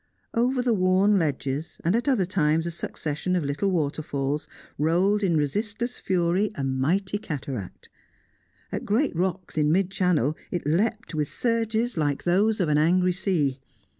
[0.33, 4.47] Over the worn ledges, at other times a succession of little waterfalls,
[4.79, 7.87] rolled in resistless fury a mighty cataract;
[8.71, 13.13] at great rocks in mid channel it leapt with surges like those of an angry
[13.13, 13.61] sea.